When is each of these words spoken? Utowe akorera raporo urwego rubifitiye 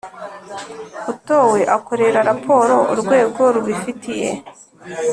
Utowe 1.11 1.61
akorera 1.77 2.19
raporo 2.29 2.75
urwego 2.93 3.41
rubifitiye 3.53 4.29